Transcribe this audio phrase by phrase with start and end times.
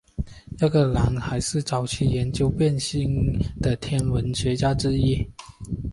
[0.57, 5.23] 阿格兰德还是早期研究变星的天文学家之一。